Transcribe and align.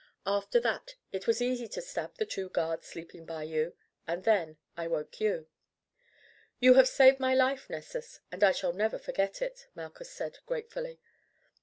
After 0.25 0.59
that 0.61 0.95
it 1.11 1.27
was 1.27 1.43
easy 1.43 1.67
to 1.67 1.79
stab 1.79 2.15
the 2.15 2.25
two 2.25 2.49
guards 2.49 2.87
sleeping 2.87 3.23
by 3.23 3.43
you, 3.43 3.75
and 4.07 4.23
then 4.23 4.57
I 4.75 4.87
woke 4.87 5.19
you." 5.21 5.45
"You 6.59 6.73
have 6.73 6.87
saved 6.87 7.19
my 7.19 7.35
life, 7.35 7.69
Nessus, 7.69 8.19
and 8.31 8.43
I 8.43 8.51
shall 8.51 8.73
never 8.73 8.97
forget 8.97 9.43
it," 9.43 9.67
Malchus 9.75 10.09
said 10.09 10.39
gratefully. 10.47 10.99